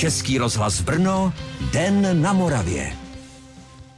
Český 0.00 0.38
rozhlas 0.38 0.80
Brno, 0.80 1.32
Den 1.72 2.22
na 2.22 2.32
Moravě. 2.32 2.92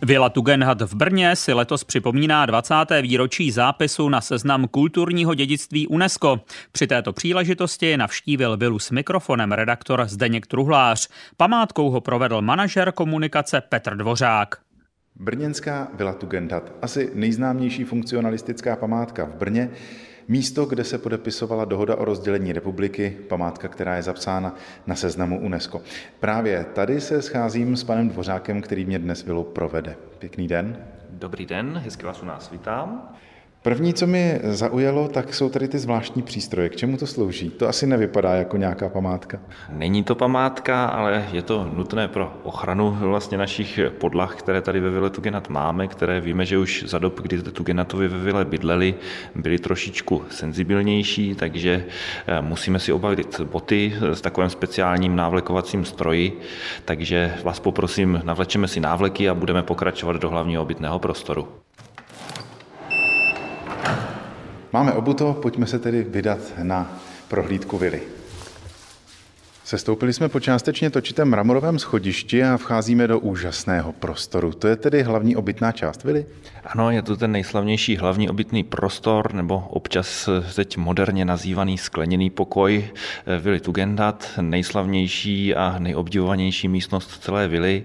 Vila 0.02 0.28
Tugendhat 0.28 0.82
v 0.82 0.94
Brně 0.94 1.36
si 1.36 1.52
letos 1.52 1.84
připomíná 1.84 2.46
20. 2.46 2.74
výročí 3.02 3.50
zápisu 3.50 4.08
na 4.08 4.20
seznam 4.20 4.68
kulturního 4.68 5.34
dědictví 5.34 5.86
UNESCO. 5.86 6.40
Při 6.72 6.86
této 6.86 7.12
příležitosti 7.12 7.96
navštívil 7.96 8.56
vilu 8.56 8.78
s 8.78 8.90
mikrofonem 8.90 9.52
redaktor 9.52 10.04
Zdeněk 10.08 10.46
Truhlář. 10.46 11.08
Památkou 11.36 11.90
ho 11.90 12.00
provedl 12.00 12.42
manažer 12.42 12.92
komunikace 12.92 13.60
Petr 13.60 13.96
Dvořák. 13.96 14.56
Brněnská 15.16 15.88
Vila 15.94 16.12
Tugendhat, 16.12 16.72
asi 16.82 17.10
nejznámější 17.14 17.84
funkcionalistická 17.84 18.76
památka 18.76 19.24
v 19.24 19.34
Brně, 19.34 19.70
Místo, 20.32 20.64
kde 20.64 20.84
se 20.84 20.98
podepisovala 20.98 21.64
dohoda 21.64 21.96
o 21.96 22.04
rozdělení 22.04 22.52
republiky, 22.52 23.18
památka, 23.28 23.68
která 23.68 23.96
je 23.96 24.02
zapsána 24.02 24.54
na 24.86 24.94
seznamu 24.94 25.40
UNESCO. 25.40 25.82
Právě 26.20 26.64
tady 26.74 27.00
se 27.00 27.22
scházím 27.22 27.76
s 27.76 27.84
panem 27.84 28.08
Dvořákem, 28.08 28.62
který 28.62 28.84
mě 28.84 28.98
dnes 28.98 29.24
vilu 29.24 29.44
provede. 29.44 29.96
Pěkný 30.18 30.48
den. 30.48 30.84
Dobrý 31.10 31.46
den, 31.46 31.80
hezky 31.84 32.06
vás 32.06 32.22
u 32.22 32.26
nás 32.26 32.50
vítám. 32.50 33.14
První, 33.62 33.94
co 33.94 34.06
mi 34.06 34.40
zaujalo, 34.42 35.08
tak 35.08 35.34
jsou 35.34 35.48
tady 35.48 35.68
ty 35.68 35.78
zvláštní 35.78 36.22
přístroje. 36.22 36.68
K 36.68 36.76
čemu 36.76 36.96
to 36.96 37.06
slouží? 37.06 37.50
To 37.50 37.68
asi 37.68 37.86
nevypadá 37.86 38.34
jako 38.34 38.56
nějaká 38.56 38.88
památka. 38.88 39.38
Není 39.70 40.04
to 40.04 40.14
památka, 40.14 40.86
ale 40.86 41.28
je 41.32 41.42
to 41.42 41.70
nutné 41.74 42.08
pro 42.08 42.32
ochranu 42.42 42.96
vlastně 43.00 43.38
našich 43.38 43.80
podlah, 43.98 44.34
které 44.34 44.62
tady 44.62 44.80
ve 44.80 44.90
Vile 44.90 45.10
Tugenat 45.10 45.48
máme, 45.48 45.88
které 45.88 46.20
víme, 46.20 46.46
že 46.46 46.58
už 46.58 46.84
za 46.86 46.98
dob, 46.98 47.20
kdy 47.20 47.42
Tugenatovi 47.42 48.08
ve 48.08 48.18
Vile 48.18 48.44
bydleli, 48.44 48.94
byly 49.34 49.58
trošičku 49.58 50.22
senzibilnější, 50.30 51.34
takže 51.34 51.84
eh, 52.26 52.42
musíme 52.42 52.78
si 52.78 52.92
obavit 52.92 53.40
boty 53.40 53.94
s 54.00 54.20
takovým 54.20 54.50
speciálním 54.50 55.16
návlekovacím 55.16 55.84
stroji, 55.84 56.40
takže 56.84 57.34
vás 57.44 57.60
poprosím, 57.60 58.20
navlečeme 58.24 58.68
si 58.68 58.80
návleky 58.80 59.28
a 59.28 59.34
budeme 59.34 59.62
pokračovat 59.62 60.16
do 60.16 60.30
hlavního 60.30 60.62
obytného 60.62 60.98
prostoru. 60.98 61.48
Máme 64.72 64.92
obuto, 64.92 65.32
pojďme 65.42 65.66
se 65.66 65.78
tedy 65.78 66.02
vydat 66.02 66.38
na 66.62 66.98
prohlídku 67.28 67.78
vily. 67.78 68.02
Sestoupili 69.72 70.12
jsme 70.12 70.28
po 70.28 70.40
částečně 70.40 70.90
točitém 70.90 71.28
mramorovém 71.28 71.78
schodišti 71.78 72.44
a 72.44 72.56
vcházíme 72.56 73.06
do 73.06 73.18
úžasného 73.18 73.92
prostoru. 73.92 74.52
To 74.52 74.68
je 74.68 74.76
tedy 74.76 75.02
hlavní 75.02 75.36
obytná 75.36 75.72
část 75.72 76.04
vily? 76.04 76.26
Ano, 76.64 76.90
je 76.90 77.02
to 77.02 77.16
ten 77.16 77.32
nejslavnější 77.32 77.96
hlavní 77.96 78.30
obytný 78.30 78.64
prostor, 78.64 79.34
nebo 79.34 79.58
občas 79.70 80.28
teď 80.56 80.76
moderně 80.76 81.24
nazývaný 81.24 81.78
skleněný 81.78 82.30
pokoj 82.30 82.84
eh, 83.26 83.38
vily 83.38 83.60
Tugendat, 83.60 84.30
nejslavnější 84.40 85.54
a 85.54 85.78
nejobdivovanější 85.78 86.68
místnost 86.68 87.24
celé 87.24 87.48
vily. 87.48 87.84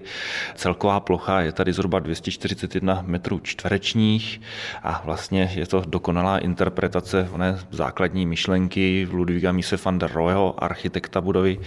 Celková 0.54 1.00
plocha 1.00 1.40
je 1.40 1.52
tady 1.52 1.72
zhruba 1.72 1.98
241 1.98 3.04
metrů 3.06 3.38
čtverečních 3.38 4.40
a 4.82 5.02
vlastně 5.04 5.50
je 5.54 5.66
to 5.66 5.82
dokonalá 5.86 6.38
interpretace 6.38 7.28
oné 7.32 7.58
základní 7.70 8.26
myšlenky 8.26 9.08
Ludvíka 9.10 9.52
Mise 9.52 9.76
van 9.84 9.98
der 9.98 10.10
Roheho, 10.12 10.64
architekta 10.64 11.20
budovy 11.20 11.58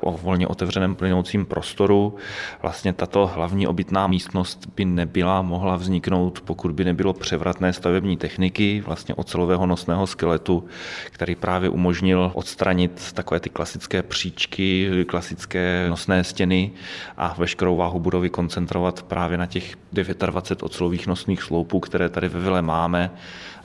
o 0.00 0.12
volně 0.12 0.46
otevřeném 0.46 0.94
plynoucím 0.94 1.46
prostoru. 1.46 2.14
Vlastně 2.62 2.92
tato 2.92 3.26
hlavní 3.26 3.66
obytná 3.66 4.06
místnost 4.06 4.66
by 4.76 4.84
nebyla 4.84 5.42
mohla 5.42 5.76
vzniknout, 5.76 6.40
pokud 6.40 6.70
by 6.70 6.84
nebylo 6.84 7.12
převratné 7.12 7.72
stavební 7.72 8.16
techniky, 8.16 8.82
vlastně 8.86 9.14
ocelového 9.14 9.66
nosného 9.66 10.06
skeletu, 10.06 10.64
který 11.10 11.34
právě 11.34 11.68
umožnil 11.68 12.30
odstranit 12.34 13.12
takové 13.14 13.40
ty 13.40 13.50
klasické 13.50 14.02
příčky, 14.02 14.90
klasické 15.06 15.86
nosné 15.88 16.24
stěny 16.24 16.70
a 17.16 17.34
veškerou 17.38 17.76
váhu 17.76 18.00
budovy 18.00 18.30
koncentrovat 18.30 19.02
právě 19.02 19.38
na 19.38 19.46
těch 19.46 19.76
29 19.92 20.62
ocelových 20.62 21.06
nosných 21.06 21.42
sloupů, 21.42 21.80
které 21.80 22.08
tady 22.08 22.28
ve 22.28 22.40
vile 22.40 22.62
máme 22.62 23.10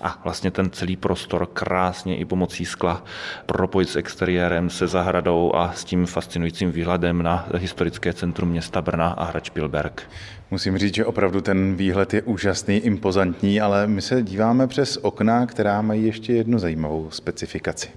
a 0.02 0.20
vlastně 0.24 0.52
ten 0.52 0.70
celý 0.70 0.96
prostor 0.96 1.46
krásně 1.54 2.18
i 2.18 2.26
pomocí 2.26 2.66
skla 2.66 3.04
propojit 3.46 3.90
s 3.90 3.96
exteriérem, 3.96 4.70
se 4.70 4.88
zahradou 4.88 5.56
a 5.56 5.72
s 5.72 5.84
tím 5.84 5.93
fascinujícím 6.06 6.72
výhledem 6.72 7.24
na 7.24 7.48
historické 7.58 8.14
centrum 8.14 8.50
města 8.50 8.82
Brna 8.82 9.08
a 9.08 9.26
Hradč 9.26 9.50
Pilberg. 9.50 10.04
Musím 10.54 10.78
říct, 10.78 10.96
že 10.96 11.06
opravdu 11.06 11.42
ten 11.42 11.76
výhled 11.76 12.14
je 12.14 12.22
úžasný, 12.22 12.78
impozantní, 12.78 13.62
ale 13.62 13.88
my 13.88 14.02
se 14.02 14.24
díváme 14.24 14.68
přes 14.68 14.98
okna, 14.98 15.46
která 15.46 15.82
mají 15.82 16.06
ještě 16.06 16.34
jednu 16.34 16.60
zajímavou 16.60 17.08
specifikaci. 17.12 17.90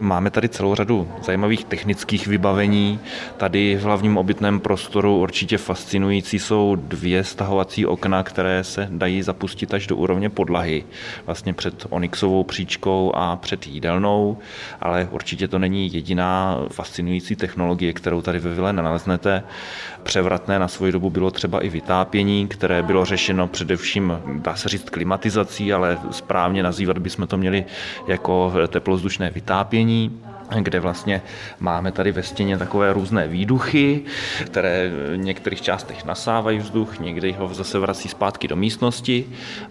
Máme 0.00 0.30
tady 0.30 0.48
celou 0.48 0.74
řadu 0.74 1.08
zajímavých 1.22 1.64
technických 1.64 2.26
vybavení. 2.26 3.00
Tady 3.36 3.76
v 3.76 3.82
hlavním 3.82 4.16
obytném 4.16 4.60
prostoru 4.60 5.18
určitě 5.18 5.58
fascinující 5.58 6.38
jsou 6.38 6.76
dvě 6.76 7.24
stahovací 7.24 7.86
okna, 7.86 8.22
které 8.22 8.64
se 8.64 8.88
dají 8.90 9.22
zapustit 9.22 9.74
až 9.74 9.86
do 9.86 9.96
úrovně 9.96 10.30
podlahy, 10.30 10.84
vlastně 11.26 11.52
před 11.52 11.86
onyxovou 11.90 12.44
příčkou 12.44 13.12
a 13.14 13.36
před 13.36 13.66
jídelnou, 13.66 14.38
ale 14.80 15.08
určitě 15.10 15.48
to 15.48 15.58
není 15.58 15.92
jediná 15.94 16.60
fascinující 16.72 17.29
technologie, 17.36 17.92
kterou 17.92 18.22
tady 18.22 18.38
ve 18.38 18.54
vile 18.54 18.72
naleznete. 18.72 19.42
Převratné 20.02 20.58
na 20.58 20.68
svoji 20.68 20.92
dobu 20.92 21.10
bylo 21.10 21.30
třeba 21.30 21.60
i 21.60 21.68
vytápění 21.68 21.90
vytápění, 21.90 22.48
které 22.48 22.82
bylo 22.82 23.04
řešeno 23.04 23.48
především, 23.48 24.18
dá 24.42 24.56
se 24.56 24.68
říct, 24.68 24.90
klimatizací, 24.90 25.72
ale 25.72 25.98
správně 26.10 26.62
nazývat 26.62 26.98
bychom 26.98 27.26
to 27.26 27.36
měli 27.36 27.64
jako 28.08 28.52
teplozdušné 28.68 29.30
vytápění 29.30 30.20
kde 30.58 30.80
vlastně 30.80 31.22
máme 31.60 31.92
tady 31.92 32.12
ve 32.12 32.22
stěně 32.22 32.58
takové 32.58 32.92
různé 32.92 33.28
výduchy, 33.28 34.02
které 34.46 34.90
v 35.12 35.16
některých 35.16 35.62
částech 35.62 36.04
nasávají 36.04 36.58
vzduch, 36.58 37.00
někdy 37.00 37.32
ho 37.32 37.54
zase 37.54 37.78
vrací 37.78 38.08
zpátky 38.08 38.48
do 38.48 38.56
místnosti 38.56 39.26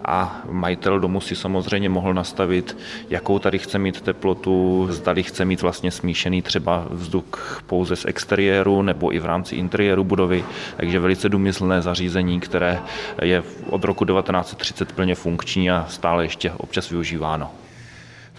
a 0.05 0.41
majitel 0.49 0.99
domu 0.99 1.21
si 1.21 1.35
samozřejmě 1.35 1.89
mohl 1.89 2.13
nastavit, 2.13 2.77
jakou 3.09 3.39
tady 3.39 3.59
chce 3.59 3.79
mít 3.79 4.01
teplotu, 4.01 4.87
zdali 4.91 5.23
chce 5.23 5.45
mít 5.45 5.61
vlastně 5.61 5.91
smíšený 5.91 6.41
třeba 6.41 6.87
vzduch 6.89 7.63
pouze 7.67 7.95
z 7.95 8.05
exteriéru 8.05 8.81
nebo 8.81 9.15
i 9.15 9.19
v 9.19 9.25
rámci 9.25 9.55
interiéru 9.55 10.03
budovy, 10.03 10.43
takže 10.77 10.99
velice 10.99 11.29
důmyslné 11.29 11.81
zařízení, 11.81 12.39
které 12.39 12.79
je 13.21 13.43
od 13.69 13.83
roku 13.83 14.05
1930 14.05 14.91
plně 14.91 15.15
funkční 15.15 15.71
a 15.71 15.85
stále 15.89 16.25
ještě 16.25 16.51
občas 16.51 16.89
využíváno. 16.89 17.51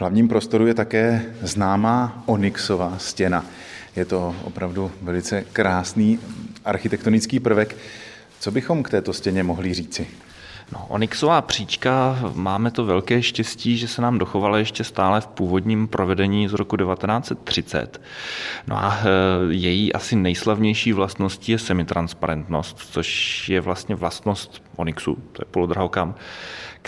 V 0.00 0.02
hlavním 0.02 0.28
prostoru 0.28 0.66
je 0.66 0.74
také 0.74 1.22
známá 1.42 2.22
Onyxová 2.26 2.98
stěna. 2.98 3.44
Je 3.96 4.04
to 4.04 4.36
opravdu 4.44 4.90
velice 5.02 5.44
krásný 5.52 6.18
architektonický 6.64 7.40
prvek. 7.40 7.76
Co 8.38 8.50
bychom 8.50 8.82
k 8.82 8.90
této 8.90 9.12
stěně 9.12 9.42
mohli 9.42 9.74
říci? 9.74 10.06
No, 10.72 10.86
Onyxová 10.88 11.42
příčka, 11.42 12.18
máme 12.34 12.70
to 12.70 12.84
velké 12.84 13.22
štěstí, 13.22 13.76
že 13.76 13.88
se 13.88 14.02
nám 14.02 14.18
dochovala 14.18 14.58
ještě 14.58 14.84
stále 14.84 15.20
v 15.20 15.26
původním 15.26 15.88
provedení 15.88 16.48
z 16.48 16.52
roku 16.52 16.76
1930. 16.76 18.00
No 18.66 18.76
a 18.76 18.98
e, 18.98 19.04
její 19.54 19.92
asi 19.92 20.16
nejslavnější 20.16 20.92
vlastností 20.92 21.52
je 21.52 21.58
semitransparentnost, 21.58 22.78
což 22.78 23.48
je 23.48 23.60
vlastně 23.60 23.94
vlastnost 23.94 24.62
Onyxu, 24.76 25.14
to 25.14 25.42
je 25.42 25.46
polodrahokam, 25.50 26.14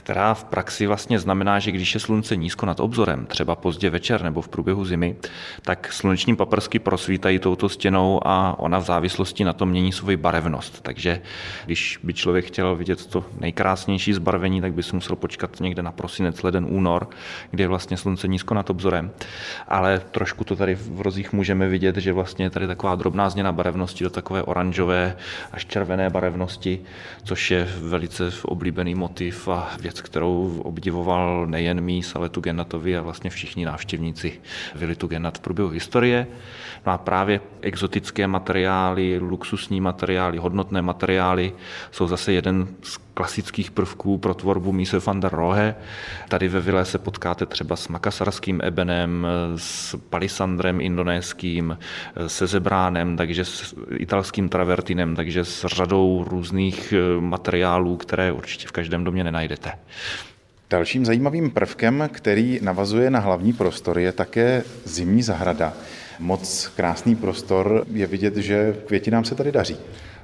která 0.02 0.34
v 0.34 0.44
praxi 0.44 0.86
vlastně 0.86 1.18
znamená, 1.18 1.58
že 1.58 1.72
když 1.72 1.94
je 1.94 2.00
slunce 2.00 2.36
nízko 2.36 2.66
nad 2.66 2.80
obzorem, 2.80 3.26
třeba 3.26 3.56
pozdě 3.56 3.90
večer 3.90 4.22
nebo 4.22 4.42
v 4.42 4.48
průběhu 4.48 4.84
zimy, 4.84 5.16
tak 5.62 5.92
sluneční 5.92 6.36
paprsky 6.36 6.78
prosvítají 6.78 7.38
touto 7.38 7.68
stěnou 7.68 8.20
a 8.26 8.58
ona 8.58 8.78
v 8.78 8.84
závislosti 8.84 9.44
na 9.44 9.52
tom 9.52 9.68
mění 9.68 9.92
svoji 9.92 10.16
barevnost. 10.16 10.82
Takže 10.82 11.20
když 11.64 12.00
by 12.02 12.14
člověk 12.14 12.44
chtěl 12.44 12.76
vidět 12.76 13.06
to 13.06 13.24
nejkrásnější 13.40 14.12
zbarvení, 14.12 14.60
tak 14.60 14.74
by 14.74 14.82
si 14.82 14.94
musel 14.94 15.16
počkat 15.16 15.60
někde 15.60 15.82
na 15.82 15.92
prosinec, 15.92 16.42
leden, 16.42 16.66
únor, 16.68 17.08
kde 17.50 17.64
je 17.64 17.68
vlastně 17.68 17.96
slunce 17.96 18.28
nízko 18.28 18.54
nad 18.54 18.70
obzorem. 18.70 19.10
Ale 19.68 20.02
trošku 20.10 20.44
to 20.44 20.56
tady 20.56 20.74
v 20.74 21.00
rozích 21.00 21.32
můžeme 21.32 21.68
vidět, 21.68 21.96
že 21.96 22.12
vlastně 22.12 22.44
je 22.44 22.50
tady 22.50 22.66
taková 22.66 22.94
drobná 22.94 23.30
změna 23.30 23.52
barevnosti 23.52 24.04
do 24.04 24.10
takové 24.10 24.42
oranžové 24.42 25.16
až 25.52 25.66
červené 25.66 26.10
barevnosti, 26.10 26.80
což 27.24 27.50
je 27.50 27.68
velice 27.80 28.32
oblíbený 28.42 28.94
motiv 28.94 29.48
a 29.48 29.70
kterou 30.00 30.60
obdivoval 30.64 31.46
nejen 31.46 31.80
mís, 31.80 32.16
ale 32.16 32.28
tu 32.28 32.40
Genatovi 32.40 32.96
a 32.96 33.02
vlastně 33.02 33.30
všichni 33.30 33.64
návštěvníci 33.64 34.40
Vili 34.74 34.94
tu 34.94 35.06
Genat 35.06 35.38
v 35.38 35.40
průběhu 35.40 35.70
historie. 35.70 36.26
No 36.86 36.92
a 36.92 36.98
právě 36.98 37.40
exotické 37.60 38.26
materiály, 38.26 39.18
luxusní 39.18 39.80
materiály, 39.80 40.38
hodnotné 40.38 40.82
materiály 40.82 41.52
jsou 41.90 42.08
zase 42.08 42.32
jeden 42.32 42.68
z 42.82 42.98
klasických 43.14 43.70
prvků 43.70 44.18
pro 44.18 44.34
tvorbu 44.34 44.72
Mise 44.72 44.98
van 44.98 45.20
der 45.20 45.32
Rohe. 45.32 45.74
Tady 46.28 46.48
ve 46.48 46.60
Vile 46.60 46.84
se 46.84 46.98
potkáte 46.98 47.46
třeba 47.46 47.76
s 47.76 47.88
makasarským 47.88 48.60
ebenem, 48.64 49.26
s 49.56 49.96
palisandrem 50.10 50.80
indonéským, 50.80 51.78
se 52.26 52.46
zebránem, 52.46 53.16
takže 53.16 53.44
s 53.44 53.74
italským 53.96 54.48
travertinem, 54.48 55.16
takže 55.16 55.44
s 55.44 55.66
řadou 55.66 56.24
různých 56.28 56.92
eh, 56.92 57.20
materiálů, 57.20 57.96
které 57.96 58.32
určitě 58.32 58.68
v 58.68 58.72
každém 58.72 59.04
domě 59.04 59.24
nenajdete. 59.24 59.72
Dalším 60.70 61.04
zajímavým 61.04 61.50
prvkem, 61.50 62.08
který 62.12 62.58
navazuje 62.62 63.10
na 63.10 63.18
hlavní 63.18 63.52
prostor, 63.52 63.98
je 63.98 64.12
také 64.12 64.64
zimní 64.84 65.22
zahrada. 65.22 65.72
Moc 66.18 66.72
krásný 66.76 67.16
prostor, 67.16 67.84
je 67.92 68.06
vidět, 68.06 68.36
že 68.36 68.76
květinám 68.86 69.24
se 69.24 69.34
tady 69.34 69.52
daří. 69.52 69.76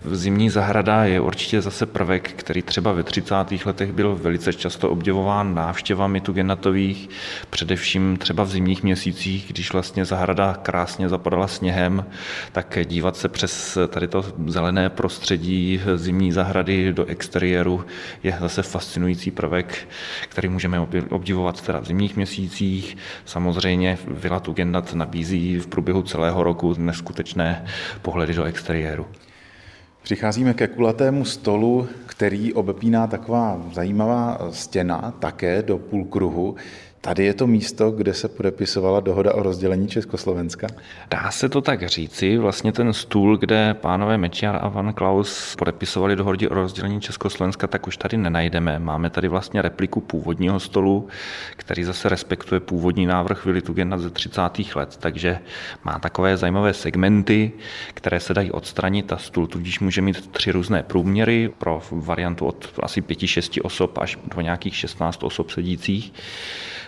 Zimní 0.05 0.51
zahrada 0.51 1.05
je 1.05 1.21
určitě 1.21 1.61
zase 1.61 1.87
prvek, 1.87 2.33
který 2.33 2.63
třeba 2.63 2.93
ve 2.93 3.03
30. 3.03 3.35
letech 3.65 3.93
byl 3.93 4.17
velice 4.17 4.53
často 4.53 4.91
obdivován 4.91 5.55
návštěvami 5.55 6.21
tugenatových, 6.21 7.09
především 7.51 8.17
třeba 8.17 8.43
v 8.43 8.49
zimních 8.49 8.83
měsících, 8.83 9.47
když 9.49 9.73
vlastně 9.73 10.05
zahrada 10.05 10.55
krásně 10.63 11.09
zapadala 11.09 11.49
sněhem, 11.49 12.05
tak 12.53 12.79
dívat 12.85 13.17
se 13.17 13.29
přes 13.29 13.79
tady 13.89 14.09
to 14.09 14.25
zelené 14.47 14.91
prostředí 14.91 15.81
zimní 15.95 16.33
zahrady 16.33 16.93
do 16.93 17.05
exteriéru 17.05 17.85
je 18.23 18.39
zase 18.41 18.63
fascinující 18.63 19.31
prvek, 19.31 19.89
který 20.29 20.49
můžeme 20.49 20.81
obdivovat 21.11 21.61
teda 21.61 21.81
v 21.81 21.85
zimních 21.85 22.17
měsících. 22.17 22.97
Samozřejmě 23.25 23.99
Vila 24.07 24.41
Tugendhat 24.41 24.95
nabízí 24.95 25.59
v 25.59 25.67
průběhu 25.67 26.03
celého 26.03 26.43
roku 26.43 26.75
neskutečné 26.79 27.65
pohledy 28.03 28.35
do 28.35 28.45
exteriéru. 28.45 29.07
Přicházíme 30.09 30.55
ke 30.55 30.67
kulatému 30.67 31.25
stolu, 31.25 31.89
který 32.07 32.53
obepíná 32.55 33.07
taková 33.07 33.63
zajímavá 33.73 34.39
stěna, 34.51 35.15
také 35.19 35.63
do 35.63 35.79
půlkruhu. 35.79 36.57
Tady 37.01 37.25
je 37.25 37.35
to 37.35 37.47
místo, 37.47 37.91
kde 37.91 38.15
se 38.15 38.29
podepisovala 38.29 39.01
dohoda 39.01 39.35
o 39.35 39.43
rozdělení 39.43 39.89
Československa? 39.89 40.67
Dá 41.11 41.31
se 41.31 41.49
to 41.49 41.61
tak 41.61 41.89
říci. 41.89 42.39
Vlastně 42.39 42.73
ten 42.73 42.93
stůl, 42.93 43.37
kde 43.37 43.75
pánové 43.75 44.19
Mečiar 44.19 44.59
a 44.63 44.69
Van 44.69 44.93
Klaus 44.93 45.57
podepisovali 45.57 46.17
dohody 46.17 46.49
o 46.49 46.55
rozdělení 46.55 47.01
Československa, 47.01 47.67
tak 47.67 47.87
už 47.87 47.97
tady 47.97 48.17
nenajdeme. 48.17 48.79
Máme 48.79 49.11
tady 49.11 49.29
vlastně 49.29 49.63
repliku 49.63 50.01
původního 50.01 50.61
stolu, 50.61 51.09
který 51.57 51.85
zase 51.85 52.09
respektuje 52.09 52.61
původní 52.61 53.07
návrh 53.07 53.45
Vili 53.45 53.63
Tugena 53.63 53.99
ze 53.99 54.11
30. 54.11 54.41
let, 54.75 54.97
takže 54.97 55.39
má 55.85 55.99
takové 55.99 56.37
zajímavé 56.37 56.75
segmenty, 56.75 57.53
které 57.95 58.21
se 58.21 58.35
dají 58.35 58.51
odstranit. 58.51 59.13
A 59.13 59.17
stůl 59.17 59.47
tudíž 59.47 59.81
může 59.81 60.03
mít 60.03 60.31
tři 60.31 60.53
různé 60.53 60.83
průměry 60.83 61.51
pro 61.59 61.83
variantu 61.93 62.47
od 62.47 62.69
asi 62.83 63.01
5-6 63.01 63.61
osob 63.65 63.99
až 63.99 64.19
do 64.35 64.41
nějakých 64.41 64.77
16 64.77 65.23
osob 65.23 65.51
sedících. 65.51 66.13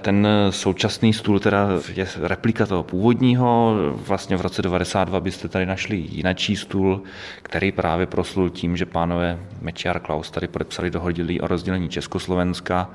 Ten 0.02 0.28
současný 0.50 1.12
stůl 1.12 1.40
teda 1.40 1.68
je 1.94 2.06
replika 2.22 2.66
toho 2.66 2.82
původního. 2.82 3.74
Vlastně 3.94 4.36
v 4.36 4.40
roce 4.40 4.62
92 4.62 5.20
byste 5.20 5.48
tady 5.48 5.66
našli 5.66 5.96
jinačí 5.96 6.56
stůl, 6.56 7.02
který 7.42 7.72
právě 7.72 8.06
proslul 8.06 8.50
tím, 8.50 8.76
že 8.76 8.86
pánové 8.86 9.38
Mečiar 9.60 10.00
Klaus 10.00 10.30
tady 10.30 10.48
podepsali 10.48 10.90
dohodili 10.90 11.40
o 11.40 11.46
rozdělení 11.46 11.88
Československa 11.88 12.90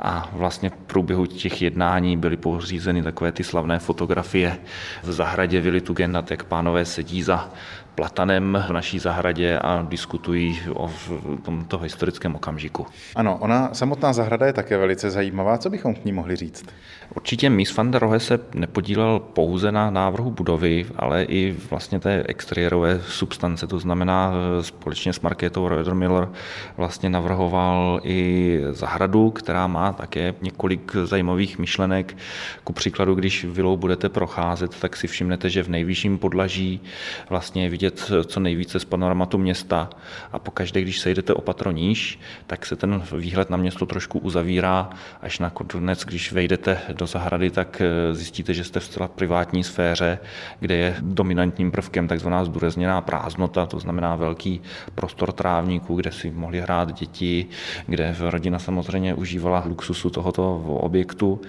a 0.00 0.30
vlastně 0.32 0.70
v 0.70 0.76
průběhu 0.86 1.26
těch 1.26 1.62
jednání 1.62 2.16
byly 2.16 2.36
pořízeny 2.36 3.02
takové 3.02 3.32
ty 3.32 3.44
slavné 3.44 3.78
fotografie 3.78 4.58
v 5.02 5.12
zahradě 5.12 5.60
Vili 5.60 5.80
Tugendhat, 5.80 6.30
jak 6.30 6.44
pánové 6.44 6.84
sedí 6.84 7.22
za 7.22 7.50
platanem 7.94 8.64
v 8.68 8.72
naší 8.72 8.98
zahradě 8.98 9.58
a 9.58 9.82
diskutují 9.88 10.60
o 10.74 10.90
tomto 11.42 11.78
historickém 11.78 12.34
okamžiku. 12.34 12.86
Ano, 13.16 13.38
ona 13.40 13.74
samotná 13.74 14.12
zahrada 14.12 14.46
je 14.46 14.52
také 14.52 14.78
velice 14.78 15.10
zajímavá. 15.10 15.58
Co 15.58 15.70
bychom 15.70 15.94
k 15.94 16.04
ní 16.04 16.12
mohli 16.12 16.36
říct? 16.36 16.64
Určitě 17.14 17.50
Mies 17.50 17.76
van 17.76 17.90
der 17.90 18.02
Rohe 18.02 18.20
se 18.20 18.38
nepodílel 18.54 19.20
pouze 19.20 19.72
na 19.72 19.90
návrhu 19.90 20.30
budovy, 20.30 20.86
ale 20.96 21.22
i 21.22 21.56
vlastně 21.70 22.00
té 22.00 22.24
exteriérové 22.28 23.00
substance. 23.08 23.66
To 23.66 23.78
znamená, 23.78 24.32
společně 24.60 25.12
s 25.12 25.20
Markétou 25.20 25.68
Rödermiller 25.68 26.28
vlastně 26.76 27.10
navrhoval 27.10 28.00
i 28.04 28.60
zahradu, 28.70 29.30
která 29.30 29.66
má 29.66 29.92
také 29.92 30.34
několik 30.42 30.96
zajímavých 31.04 31.58
myšlenek. 31.58 32.16
Ku 32.64 32.72
příkladu, 32.72 33.14
když 33.14 33.44
vilou 33.44 33.76
budete 33.76 34.08
procházet, 34.08 34.80
tak 34.80 34.96
si 34.96 35.06
všimnete, 35.06 35.50
že 35.50 35.62
v 35.62 35.68
nejvyšším 35.68 36.18
podlaží 36.18 36.80
vlastně 37.28 37.62
je 37.62 37.68
vidět 37.82 38.10
co 38.26 38.40
nejvíce 38.40 38.80
z 38.80 38.84
panoramatu 38.84 39.38
města 39.38 39.90
a 40.32 40.38
pokaždé, 40.38 40.80
když 40.82 41.00
sejdete 41.00 41.34
opatro 41.34 41.70
níž, 41.70 42.18
tak 42.46 42.66
se 42.66 42.76
ten 42.76 43.02
výhled 43.16 43.50
na 43.50 43.56
město 43.56 43.86
trošku 43.86 44.18
uzavírá, 44.18 44.90
až 45.22 45.38
nakonec, 45.38 46.04
když 46.04 46.32
vejdete 46.32 46.78
do 46.92 47.06
zahrady, 47.06 47.50
tak 47.50 47.80
eh, 47.80 48.14
zjistíte, 48.14 48.54
že 48.54 48.64
jste 48.64 48.80
v 48.80 48.84
zcela 48.84 49.08
privátní 49.08 49.64
sféře, 49.64 50.18
kde 50.60 50.74
je 50.74 50.96
dominantním 51.00 51.70
prvkem 51.70 52.08
takzvaná 52.08 52.44
zdůrazněná 52.44 53.00
prázdnota, 53.00 53.66
to 53.66 53.78
znamená 53.78 54.16
velký 54.16 54.62
prostor 54.94 55.32
trávníků, 55.32 55.96
kde 55.96 56.12
si 56.12 56.30
mohli 56.30 56.60
hrát 56.60 56.92
děti, 56.92 57.46
kde 57.86 58.14
rodina 58.20 58.58
samozřejmě 58.58 59.14
užívala 59.14 59.64
luxusu 59.66 60.10
tohoto 60.10 60.56
objektu. 60.80 61.40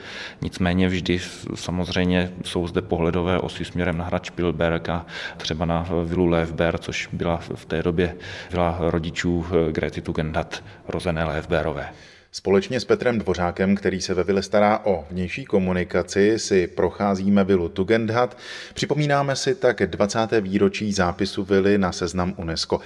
Nicméně 0.41 0.87
vždy 0.87 1.19
samozřejmě 1.55 2.31
jsou 2.43 2.67
zde 2.67 2.81
pohledové 2.81 3.39
osy 3.39 3.65
směrem 3.65 3.97
na 3.97 4.05
hrad 4.05 4.25
Spielberg 4.25 4.89
a 4.89 5.05
třeba 5.37 5.65
na 5.65 5.85
vilu 6.05 6.22
Levber, 6.25 6.77
což 6.77 7.09
byla 7.11 7.37
v 7.55 7.65
té 7.65 7.83
době 7.83 8.15
byla 8.51 8.77
rodičů 8.79 9.45
Grety 9.71 10.01
Tugendhat 10.01 10.63
rozené 10.87 11.23
Levberové. 11.23 11.89
Společně 12.35 12.79
s 12.79 12.85
Petrem 12.85 13.19
Dvořákem, 13.19 13.75
který 13.75 14.01
se 14.01 14.13
ve 14.13 14.23
Vile 14.23 14.41
stará 14.41 14.79
o 14.85 15.05
vnější 15.11 15.45
komunikaci, 15.45 16.39
si 16.39 16.67
procházíme 16.67 17.43
vilu 17.43 17.69
Tugendhat. 17.69 18.37
Připomínáme 18.73 19.35
si 19.35 19.55
tak 19.55 19.81
20. 19.85 20.19
výročí 20.41 20.93
zápisu 20.93 21.43
vily 21.43 21.77
na 21.77 21.91
seznam 21.91 22.33
UNESCO. 22.37 22.79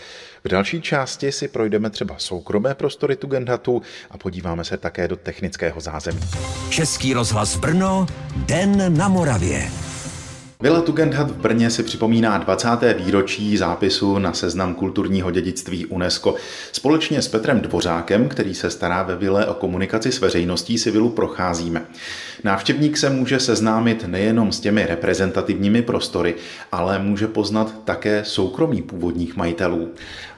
V 0.43 0.47
další 0.47 0.81
části 0.81 1.31
si 1.31 1.47
projdeme 1.47 1.89
třeba 1.89 2.15
soukromé 2.17 2.75
prostory 2.75 3.15
Tugendhatu 3.15 3.81
a 4.11 4.17
podíváme 4.17 4.63
se 4.63 4.77
také 4.77 5.07
do 5.07 5.15
technického 5.15 5.81
zázemí. 5.81 6.21
Český 6.69 7.13
rozhlas 7.13 7.57
Brno, 7.57 8.07
Den 8.35 8.97
na 8.97 9.07
Moravě. 9.07 9.86
Vila 10.59 10.81
Tugendhat 10.81 11.31
v 11.31 11.35
Brně 11.35 11.69
si 11.69 11.83
připomíná 11.83 12.37
20. 12.37 12.69
výročí 12.97 13.57
zápisu 13.57 14.19
na 14.19 14.33
seznam 14.33 14.75
kulturního 14.75 15.31
dědictví 15.31 15.85
UNESCO. 15.85 16.35
Společně 16.71 17.21
s 17.21 17.27
Petrem 17.27 17.61
Dvořákem, 17.61 18.29
který 18.29 18.55
se 18.55 18.69
stará 18.69 19.03
ve 19.03 19.15
vile 19.15 19.45
o 19.45 19.53
komunikaci 19.53 20.11
s 20.11 20.21
veřejností, 20.21 20.77
si 20.77 20.91
vilu 20.91 21.09
procházíme. 21.09 21.85
Návštěvník 22.43 22.97
se 22.97 23.09
může 23.09 23.39
seznámit 23.39 24.03
nejenom 24.07 24.51
s 24.51 24.59
těmi 24.59 24.85
reprezentativními 24.85 25.81
prostory, 25.81 26.35
ale 26.71 26.99
může 26.99 27.27
poznat 27.27 27.73
také 27.85 28.25
soukromí 28.25 28.81
původních 28.81 29.35
majitelů. 29.35 29.89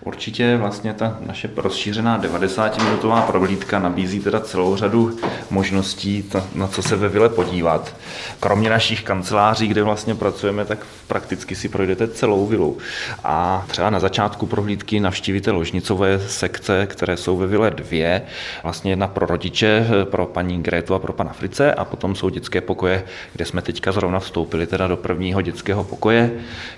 Určitě 0.02 0.58
vlastně 0.58 0.94
ta 0.94 1.18
naše 1.26 1.50
rozšířená 1.56 2.22
90-minutová 2.22 3.22
prohlídka 3.22 3.80
nabízí 3.80 4.20
teda 4.20 4.40
celou 4.40 4.76
řadu 4.76 5.18
možností, 5.50 6.30
na 6.56 6.68
co 6.68 6.82
se 6.82 6.96
ve 6.96 7.10
vile 7.10 7.30
podívat. 7.30 7.96
Kromě 8.40 8.70
našich 8.70 9.04
kanceláří, 9.04 9.68
kde 9.68 9.84
vlastně 9.84 10.09
pracujeme, 10.16 10.66
tak 10.66 10.80
prakticky 11.08 11.56
si 11.56 11.70
projdete 11.70 12.08
celou 12.08 12.46
vilu. 12.46 12.78
A 13.24 13.66
třeba 13.68 13.90
na 13.90 14.00
začátku 14.00 14.46
prohlídky 14.46 15.00
navštívíte 15.00 15.52
ložnicové 15.52 16.20
sekce, 16.20 16.86
které 16.86 17.18
jsou 17.18 17.38
ve 17.38 17.48
vile 17.48 17.72
dvě. 17.72 18.22
Vlastně 18.64 18.92
jedna 18.92 19.08
pro 19.08 19.26
rodiče, 19.26 19.88
pro 20.04 20.26
paní 20.26 20.64
Grétu 20.64 20.94
a 20.94 21.00
pro 21.00 21.14
pana 21.14 21.34
Frice 21.34 21.74
a 21.74 21.86
potom 21.86 22.16
jsou 22.16 22.30
dětské 22.30 22.62
pokoje, 22.62 23.04
kde 23.34 23.46
jsme 23.46 23.62
teďka 23.62 23.92
zrovna 23.92 24.20
vstoupili 24.20 24.68
teda 24.68 24.88
do 24.88 24.98
prvního 24.98 25.42
dětského 25.42 25.84
pokoje, 25.84 26.32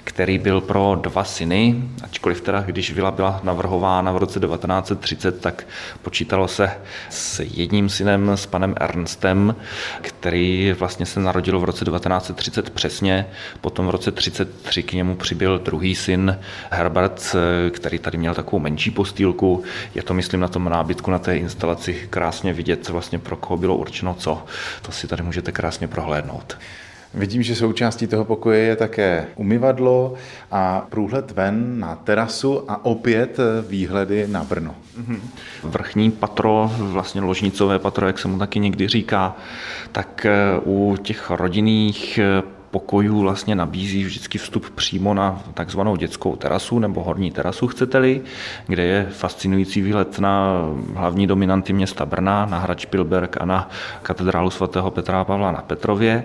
který 0.03 0.38
byl 0.38 0.61
pro 0.61 1.00
dva 1.01 1.23
syny, 1.23 1.83
ačkoliv 2.03 2.41
teda, 2.41 2.61
když 2.61 2.93
vila 2.93 3.11
byla 3.11 3.39
navrhována 3.43 4.11
v 4.11 4.17
roce 4.17 4.39
1930, 4.39 5.41
tak 5.41 5.67
počítalo 6.01 6.47
se 6.47 6.71
s 7.09 7.39
jedním 7.39 7.89
synem, 7.89 8.29
s 8.29 8.45
panem 8.45 8.75
Ernstem, 8.77 9.55
který 10.01 10.75
vlastně 10.79 11.05
se 11.05 11.19
narodil 11.19 11.59
v 11.59 11.63
roce 11.63 11.85
1930 11.85 12.69
přesně, 12.69 13.20
potom 13.61 13.87
v 13.87 13.89
roce 13.89 14.11
1933 14.11 14.83
k 14.83 14.93
němu 14.93 15.15
přibyl 15.15 15.59
druhý 15.59 15.95
syn 15.95 16.39
Herbert, 16.69 17.35
který 17.71 17.99
tady 17.99 18.17
měl 18.17 18.33
takovou 18.33 18.59
menší 18.59 18.91
postýlku. 18.91 19.63
Je 19.95 20.03
to, 20.03 20.13
myslím, 20.13 20.39
na 20.39 20.47
tom 20.47 20.69
nábytku, 20.69 21.11
na 21.11 21.19
té 21.19 21.37
instalaci 21.37 22.07
krásně 22.09 22.53
vidět, 22.53 22.89
vlastně 22.89 23.19
pro 23.19 23.35
koho 23.35 23.57
bylo 23.57 23.75
určeno 23.75 24.13
co. 24.13 24.45
To 24.81 24.91
si 24.91 25.07
tady 25.07 25.23
můžete 25.23 25.51
krásně 25.51 25.87
prohlédnout. 25.87 26.57
Vidím, 27.13 27.43
že 27.43 27.55
součástí 27.55 28.07
toho 28.07 28.25
pokoje 28.25 28.59
je 28.59 28.75
také 28.75 29.27
umyvadlo 29.35 30.13
a 30.51 30.85
průhled 30.89 31.31
ven 31.31 31.79
na 31.79 31.95
terasu 31.95 32.71
a 32.71 32.85
opět 32.85 33.37
výhledy 33.67 34.27
na 34.27 34.43
Brno. 34.43 34.75
Mhm. 34.97 35.21
Vrchní 35.63 36.11
patro, 36.11 36.71
vlastně 36.77 37.21
ložnicové 37.21 37.79
patro, 37.79 38.07
jak 38.07 38.19
se 38.19 38.27
mu 38.27 38.39
taky 38.39 38.59
někdy 38.59 38.87
říká, 38.87 39.35
tak 39.91 40.25
u 40.65 40.97
těch 41.01 41.29
rodinných 41.29 42.19
pokojů 42.71 43.19
vlastně 43.19 43.55
nabízí 43.55 44.03
vždycky 44.03 44.37
vstup 44.37 44.69
přímo 44.69 45.13
na 45.13 45.41
takzvanou 45.53 45.95
dětskou 45.95 46.35
terasu 46.35 46.79
nebo 46.79 47.03
horní 47.03 47.31
terasu, 47.31 47.67
chcete-li, 47.67 48.21
kde 48.67 48.83
je 48.83 49.07
fascinující 49.11 49.81
výhled 49.81 50.19
na 50.19 50.61
hlavní 50.95 51.27
dominanty 51.27 51.73
města 51.73 52.05
Brna, 52.05 52.45
na 52.45 52.59
hrad 52.59 52.79
Špilberg 52.79 53.37
a 53.41 53.45
na 53.45 53.69
katedrálu 54.01 54.49
svatého 54.49 54.91
Petra 54.91 55.21
a 55.21 55.23
Pavla 55.23 55.51
na 55.51 55.61
Petrově. 55.61 56.23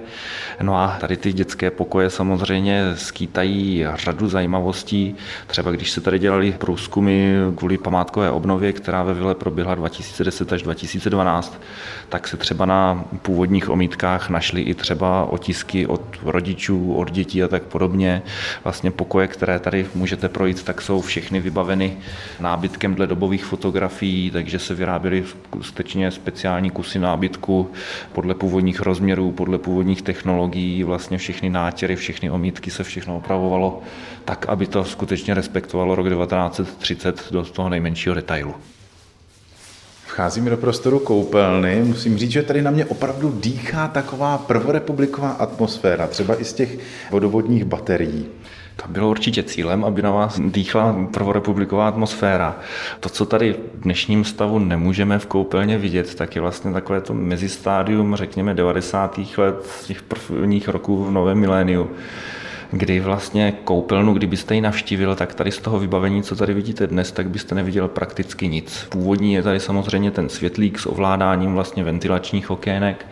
No 0.62 0.76
a 0.76 0.96
tady 1.00 1.16
ty 1.16 1.32
dětské 1.32 1.70
pokoje 1.70 2.10
samozřejmě 2.10 2.84
skýtají 2.94 3.84
řadu 3.94 4.28
zajímavostí. 4.28 5.14
Třeba 5.46 5.70
když 5.70 5.90
se 5.90 6.00
tady 6.00 6.18
dělali 6.18 6.52
průzkumy 6.52 7.36
kvůli 7.56 7.78
památkové 7.78 8.30
obnově, 8.30 8.72
která 8.72 9.02
ve 9.02 9.14
Vile 9.14 9.34
proběhla 9.34 9.74
2010 9.74 10.52
až 10.52 10.62
2012, 10.62 11.60
tak 12.08 12.28
se 12.28 12.36
třeba 12.36 12.66
na 12.66 13.04
původních 13.22 13.70
omítkách 13.70 14.30
našly 14.30 14.62
i 14.62 14.74
třeba 14.74 15.24
otisky 15.24 15.86
od 15.86 16.02
rodičů, 16.36 16.94
od 16.94 17.10
dětí 17.10 17.42
a 17.42 17.48
tak 17.48 17.62
podobně. 17.62 18.22
Vlastně 18.64 18.90
pokoje, 18.90 19.28
které 19.28 19.58
tady 19.58 19.86
můžete 19.94 20.28
projít, 20.28 20.62
tak 20.62 20.80
jsou 20.82 21.00
všechny 21.00 21.40
vybaveny 21.40 21.96
nábytkem 22.40 22.94
dle 22.94 23.06
dobových 23.06 23.44
fotografií, 23.44 24.30
takže 24.30 24.58
se 24.58 24.74
vyráběly 24.74 25.24
skutečně 25.60 26.10
speciální 26.10 26.70
kusy 26.70 26.98
nábytku 26.98 27.70
podle 28.12 28.34
původních 28.34 28.80
rozměrů, 28.80 29.32
podle 29.32 29.58
původních 29.58 30.02
technologií, 30.02 30.84
vlastně 30.84 31.18
všechny 31.18 31.50
nátěry, 31.50 31.96
všechny 31.96 32.30
omítky 32.30 32.70
se 32.70 32.84
všechno 32.84 33.16
opravovalo 33.16 33.82
tak, 34.24 34.46
aby 34.48 34.66
to 34.66 34.84
skutečně 34.84 35.34
respektovalo 35.34 35.94
rok 35.94 36.08
1930 36.08 37.32
do 37.32 37.44
toho 37.44 37.68
nejmenšího 37.68 38.14
detailu. 38.14 38.75
Vcházíme 40.16 40.50
do 40.50 40.56
prostoru 40.56 40.98
koupelny. 40.98 41.82
Musím 41.84 42.18
říct, 42.18 42.30
že 42.30 42.42
tady 42.42 42.62
na 42.62 42.70
mě 42.70 42.84
opravdu 42.84 43.38
dýchá 43.40 43.88
taková 43.88 44.38
prvorepubliková 44.38 45.30
atmosféra, 45.30 46.06
třeba 46.06 46.40
i 46.40 46.44
z 46.44 46.52
těch 46.52 46.78
vodovodních 47.10 47.64
baterií. 47.64 48.26
To 48.76 48.88
bylo 48.88 49.10
určitě 49.10 49.42
cílem, 49.42 49.84
aby 49.84 50.02
na 50.02 50.10
vás 50.10 50.40
dýchla 50.40 50.96
prvorepubliková 51.12 51.88
atmosféra. 51.88 52.56
To, 53.00 53.08
co 53.08 53.26
tady 53.26 53.52
v 53.52 53.80
dnešním 53.80 54.24
stavu 54.24 54.58
nemůžeme 54.58 55.18
v 55.18 55.26
koupelně 55.26 55.78
vidět, 55.78 56.14
tak 56.14 56.36
je 56.36 56.42
vlastně 56.42 56.72
takové 56.72 57.00
to 57.00 57.14
mezistádium, 57.14 58.16
řekněme, 58.16 58.54
90. 58.54 59.20
let, 59.36 59.84
těch 59.86 60.02
prvních 60.02 60.68
roků 60.68 61.04
v 61.04 61.10
novém 61.10 61.38
miléniu 61.38 61.90
kdy 62.70 63.00
vlastně 63.00 63.52
koupelnu, 63.64 64.14
kdybyste 64.14 64.54
ji 64.54 64.60
navštívil, 64.60 65.14
tak 65.14 65.34
tady 65.34 65.52
z 65.52 65.58
toho 65.58 65.78
vybavení, 65.78 66.22
co 66.22 66.36
tady 66.36 66.54
vidíte 66.54 66.86
dnes, 66.86 67.12
tak 67.12 67.28
byste 67.28 67.54
neviděl 67.54 67.88
prakticky 67.88 68.48
nic. 68.48 68.86
Původní 68.88 69.34
je 69.34 69.42
tady 69.42 69.60
samozřejmě 69.60 70.10
ten 70.10 70.28
světlík 70.28 70.78
s 70.78 70.86
ovládáním 70.86 71.54
vlastně 71.54 71.84
ventilačních 71.84 72.50
okének, 72.50 73.06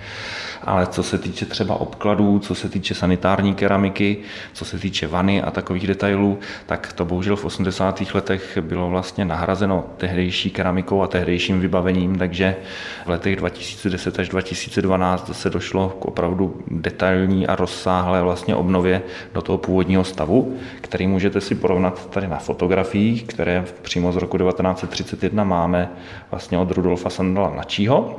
ale 0.64 0.86
co 0.86 1.02
se 1.02 1.18
týče 1.18 1.46
třeba 1.46 1.74
obkladů, 1.74 2.38
co 2.38 2.54
se 2.54 2.68
týče 2.68 2.94
sanitární 2.94 3.54
keramiky, 3.54 4.16
co 4.52 4.64
se 4.64 4.78
týče 4.78 5.06
vany 5.06 5.42
a 5.42 5.50
takových 5.50 5.86
detailů, 5.86 6.38
tak 6.66 6.92
to 6.92 7.04
bohužel 7.04 7.36
v 7.36 7.44
80. 7.44 8.14
letech 8.14 8.58
bylo 8.60 8.90
vlastně 8.90 9.24
nahrazeno 9.24 9.84
tehdejší 9.96 10.50
keramikou 10.50 11.02
a 11.02 11.06
tehdejším 11.06 11.60
vybavením, 11.60 12.18
takže 12.18 12.56
v 13.06 13.08
letech 13.08 13.36
2010 13.36 14.18
až 14.18 14.28
2012 14.28 15.36
se 15.36 15.50
došlo 15.50 15.88
k 15.88 16.04
opravdu 16.04 16.62
detailní 16.68 17.46
a 17.46 17.56
rozsáhlé 17.56 18.22
vlastně 18.22 18.54
obnově 18.54 19.02
do 19.34 19.42
toho 19.42 19.58
původního 19.58 20.04
stavu, 20.04 20.56
který 20.80 21.06
můžete 21.06 21.40
si 21.40 21.54
porovnat 21.54 22.10
tady 22.10 22.28
na 22.28 22.38
fotografiích, 22.38 23.24
které 23.24 23.64
přímo 23.82 24.12
z 24.12 24.16
roku 24.16 24.38
1931 24.38 25.44
máme 25.44 25.90
vlastně 26.30 26.58
od 26.58 26.70
Rudolfa 26.70 27.10
Sandala 27.10 27.50
mladšího. 27.50 28.16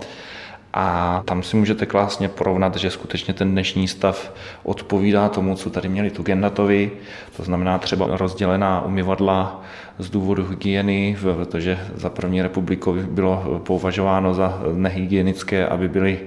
A 0.78 1.22
tam 1.26 1.44
si 1.44 1.58
můžete 1.58 1.86
klásně 1.86 2.30
porovnat, 2.30 2.76
že 2.76 2.92
skutečně 2.92 3.34
ten 3.34 3.52
dnešní 3.52 3.88
stav 3.88 4.34
odpovídá 4.64 5.30
tomu, 5.30 5.56
co 5.56 5.70
tady 5.70 5.90
měli 5.90 6.10
Tugendatovi, 6.10 6.92
to 7.38 7.44
znamená 7.44 7.78
třeba 7.78 8.08
rozdělená 8.12 8.86
umyvadla 8.86 9.62
z 10.00 10.10
důvodu 10.10 10.48
hygieny, 10.48 11.18
protože 11.22 11.80
za 11.96 12.10
první 12.10 12.42
republiku 12.42 12.94
bylo 12.94 13.62
považováno 13.66 14.34
za 14.34 14.62
nehygienické, 14.74 15.68
aby 15.68 15.88
byly 15.88 16.20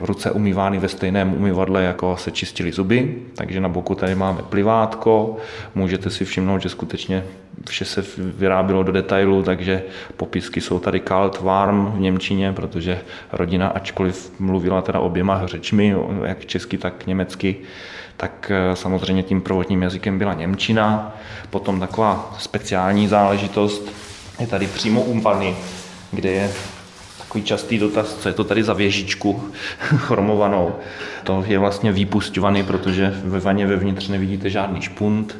ruce 0.00 0.30
umývány 0.30 0.78
ve 0.78 0.88
stejném 0.88 1.34
umyvadle, 1.34 1.82
jako 1.82 2.16
se 2.16 2.30
čistili 2.30 2.72
zuby, 2.72 3.14
takže 3.34 3.60
na 3.60 3.68
boku 3.68 3.94
tady 3.94 4.14
máme 4.14 4.42
plivátko, 4.42 5.36
můžete 5.74 6.10
si 6.10 6.24
všimnout, 6.24 6.62
že 6.62 6.68
skutečně 6.68 7.24
vše 7.68 7.84
se 7.84 8.04
vyrábilo 8.18 8.82
do 8.82 8.92
detailu, 8.92 9.42
takže 9.42 9.82
popisky 10.16 10.60
jsou 10.60 10.78
tady 10.78 11.00
kalt, 11.00 11.40
warm 11.40 11.86
v 11.86 12.00
Němčině, 12.00 12.52
protože 12.52 13.00
rodina, 13.32 13.68
ačkoliv 13.68 14.32
mluvila 14.38 14.82
teda 14.82 15.00
oběma 15.00 15.46
řečmi, 15.46 15.94
jak 16.24 16.46
česky, 16.46 16.78
tak 16.78 17.06
německy, 17.06 17.56
tak 18.16 18.52
eh, 18.54 18.76
samozřejmě 18.76 19.22
tím 19.22 19.40
prvotním 19.40 19.82
jazykem 19.82 20.18
byla 20.18 20.34
Němčina. 20.34 21.16
Potom 21.50 21.80
taková 21.80 22.36
speciální 22.38 23.08
záležitost. 23.08 23.92
Je 24.40 24.46
tady 24.46 24.66
přímo 24.66 25.02
u 25.02 25.20
vany, 25.20 25.56
kde 26.12 26.30
je 26.30 26.50
takový 27.28 27.44
častý 27.44 27.78
dotaz, 27.78 28.14
co 28.14 28.28
je 28.28 28.34
to 28.34 28.44
tady 28.44 28.62
za 28.62 28.72
věžičku 28.72 29.50
chromovanou. 29.78 30.74
To 31.24 31.44
je 31.46 31.58
vlastně 31.58 31.92
výpust 31.92 32.36
vany, 32.36 32.62
protože 32.62 33.20
ve 33.24 33.40
vaně 33.40 33.66
vevnitř 33.66 34.08
nevidíte 34.08 34.50
žádný 34.50 34.82
špunt, 34.82 35.36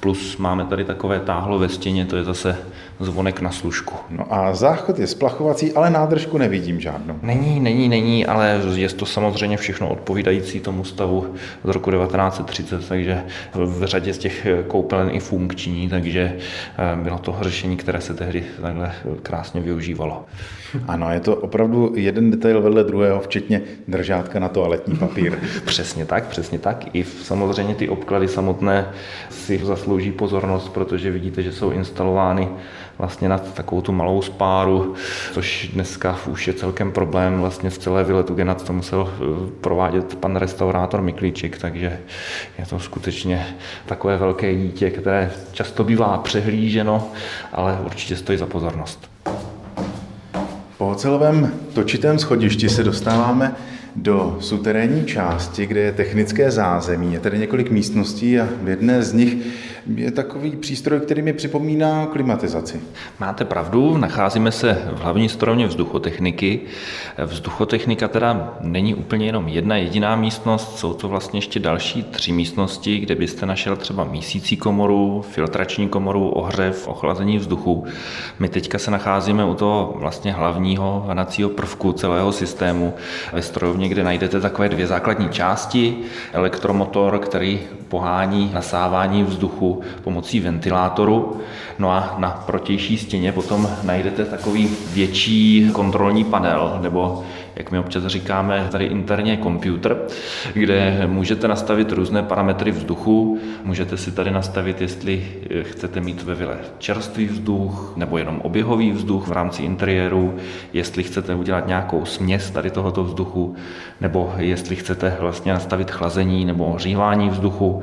plus 0.00 0.36
máme 0.36 0.64
tady 0.64 0.84
takové 0.84 1.20
táhlo 1.20 1.58
ve 1.58 1.68
stěně, 1.68 2.06
to 2.06 2.16
je 2.16 2.24
zase 2.24 2.58
zvonek 3.00 3.40
na 3.40 3.50
služku. 3.50 3.94
No 4.10 4.34
a 4.34 4.54
záchod 4.54 4.98
je 4.98 5.06
splachovací, 5.06 5.72
ale 5.72 5.90
nádržku 5.90 6.38
nevidím 6.38 6.80
žádnou. 6.80 7.18
Není, 7.22 7.60
není, 7.60 7.88
není, 7.88 8.26
ale 8.26 8.60
je 8.74 8.88
to 8.88 9.06
samozřejmě 9.06 9.56
všechno 9.56 9.88
odpovídající 9.88 10.60
tomu 10.60 10.84
stavu 10.84 11.34
z 11.64 11.68
roku 11.68 11.90
1930, 11.90 12.88
takže 12.88 13.22
v 13.54 13.84
řadě 13.84 14.14
z 14.14 14.18
těch 14.18 14.46
koupelen 14.66 15.10
i 15.12 15.20
funkční, 15.20 15.88
takže 15.88 16.36
eh, 16.38 16.96
bylo 17.02 17.18
to 17.18 17.36
řešení, 17.40 17.76
které 17.76 18.00
se 18.00 18.14
tehdy 18.14 18.44
takhle 18.62 18.92
krásně 19.22 19.60
využívalo. 19.60 20.24
Ano, 20.88 21.12
je 21.12 21.20
to 21.20 21.36
opravdu 21.36 21.92
jeden 21.96 22.30
detail 22.30 22.62
vedle 22.62 22.84
druhého, 22.84 23.20
včetně 23.20 23.62
držátka 23.88 24.38
na 24.38 24.48
toaletní 24.48 24.96
papír. 24.96 25.38
přesně 25.64 26.06
tak, 26.06 26.26
přesně 26.26 26.58
tak. 26.58 26.84
I 26.92 27.04
samozřejmě 27.04 27.74
ty 27.74 27.88
obklady 27.88 28.28
samotné 28.28 28.86
si 29.30 29.60
zaslouží 29.64 30.12
pozornost, 30.12 30.68
protože 30.68 31.10
vidíte, 31.10 31.42
že 31.42 31.52
jsou 31.52 31.70
instalovány 31.70 32.48
vlastně 32.98 33.28
na 33.28 33.38
takovou 33.38 33.80
tu 33.80 33.92
malou 33.92 34.22
spáru, 34.22 34.94
což 35.32 35.70
dneska 35.72 36.18
už 36.26 36.46
je 36.46 36.52
celkem 36.54 36.92
problém. 36.92 37.40
Vlastně 37.40 37.70
v 37.70 37.78
celé 37.78 38.04
vile 38.04 38.24
Tugenat 38.24 38.66
to 38.66 38.72
musel 38.72 39.12
eh, 39.12 39.50
provádět 39.60 40.14
pan 40.14 40.36
restaurátor 40.36 41.02
Miklíček, 41.02 41.58
takže 41.58 41.98
je 42.58 42.66
to 42.66 42.78
skutečně 42.78 43.46
takové 43.86 44.16
velké 44.16 44.54
dítě, 44.54 44.90
které 44.90 45.30
často 45.52 45.84
bývá 45.84 46.18
přehlíženo, 46.18 47.08
ale 47.52 47.78
určitě 47.84 48.16
stojí 48.16 48.38
za 48.38 48.46
pozornost. 48.46 49.10
Po 50.78 50.88
ocelovém 50.88 51.54
točitém 51.74 52.18
schodišti 52.18 52.68
se 52.68 52.84
dostáváme 52.84 53.54
do 53.96 54.36
suterénní 54.40 55.04
části, 55.04 55.66
kde 55.66 55.80
je 55.80 55.92
technické 55.92 56.50
zázemí. 56.50 57.12
Je 57.12 57.20
tady 57.20 57.38
několik 57.38 57.70
místností 57.70 58.40
a 58.40 58.48
v 58.62 58.68
jedné 58.68 59.02
z 59.02 59.12
nich 59.12 59.36
je 59.96 60.10
takový 60.10 60.50
přístroj, 60.50 61.00
který 61.00 61.22
mi 61.22 61.32
připomíná 61.32 62.06
klimatizaci. 62.06 62.80
Máte 63.20 63.44
pravdu, 63.44 63.96
nacházíme 63.98 64.52
se 64.52 64.82
v 64.92 65.00
hlavní 65.00 65.28
strojně 65.28 65.66
vzduchotechniky. 65.66 66.60
Vzduchotechnika 67.24 68.08
teda 68.08 68.54
není 68.60 68.94
úplně 68.94 69.26
jenom 69.26 69.48
jedna 69.48 69.76
jediná 69.76 70.16
místnost, 70.16 70.78
jsou 70.78 70.94
to 70.94 71.08
vlastně 71.08 71.38
ještě 71.38 71.60
další 71.60 72.02
tři 72.02 72.32
místnosti, 72.32 72.98
kde 72.98 73.14
byste 73.14 73.46
našel 73.46 73.76
třeba 73.76 74.04
mísící 74.04 74.56
komoru, 74.56 75.24
filtrační 75.30 75.88
komoru, 75.88 76.28
ohřev, 76.28 76.88
ochlazení 76.88 77.38
vzduchu. 77.38 77.84
My 78.38 78.48
teďka 78.48 78.78
se 78.78 78.90
nacházíme 78.90 79.44
u 79.44 79.54
toho 79.54 79.94
vlastně 79.96 80.32
hlavního 80.32 81.04
hnacího 81.08 81.48
prvku 81.48 81.92
celého 81.92 82.32
systému 82.32 82.94
ve 83.32 83.42
strojovně, 83.42 83.88
kde 83.88 84.04
najdete 84.04 84.40
takové 84.40 84.68
dvě 84.68 84.86
základní 84.86 85.28
části, 85.28 85.96
elektromotor, 86.32 87.18
který 87.18 87.60
pohání 87.88 88.50
nasávání 88.54 89.22
vzduchu 89.22 89.73
pomocí 90.04 90.40
ventilátoru. 90.40 91.40
No 91.78 91.90
a 91.90 92.14
na 92.18 92.30
protější 92.46 92.98
stěně 92.98 93.32
potom 93.32 93.68
najdete 93.82 94.24
takový 94.24 94.70
větší 94.92 95.70
kontrolní 95.72 96.24
panel, 96.24 96.78
nebo 96.82 97.24
jak 97.56 97.70
my 97.70 97.78
občas 97.78 98.06
říkáme, 98.06 98.68
tady 98.70 98.84
interně 98.84 99.36
počítač, 99.36 99.96
kde 100.52 101.04
můžete 101.06 101.48
nastavit 101.48 101.92
různé 101.92 102.22
parametry 102.22 102.70
vzduchu. 102.70 103.38
Můžete 103.64 103.96
si 103.96 104.12
tady 104.12 104.30
nastavit, 104.30 104.80
jestli 104.80 105.26
chcete 105.62 106.00
mít 106.00 106.22
ve 106.22 106.34
vile 106.34 106.56
čerstvý 106.78 107.26
vzduch 107.26 107.92
nebo 107.96 108.18
jenom 108.18 108.40
oběhový 108.40 108.92
vzduch 108.92 109.28
v 109.28 109.32
rámci 109.32 109.62
interiéru, 109.62 110.34
jestli 110.72 111.02
chcete 111.02 111.34
udělat 111.34 111.66
nějakou 111.66 112.04
směs 112.04 112.50
tady 112.50 112.70
tohoto 112.70 113.04
vzduchu, 113.04 113.56
nebo 114.00 114.34
jestli 114.38 114.76
chcete 114.76 115.16
vlastně 115.20 115.52
nastavit 115.52 115.90
chlazení 115.90 116.44
nebo 116.44 116.64
ohřívání 116.64 117.28
vzduchu. 117.28 117.82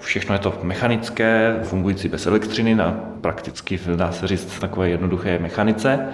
Všechno 0.00 0.34
je 0.34 0.38
to 0.38 0.54
mechanické, 0.62 1.60
fungující 1.62 2.08
bez 2.08 2.26
elektřiny 2.26 2.74
na 2.74 3.00
prakticky, 3.20 3.80
dá 3.96 4.12
se 4.12 4.26
říct, 4.26 4.58
takové 4.58 4.88
jednoduché 4.88 5.38
mechanice. 5.38 6.08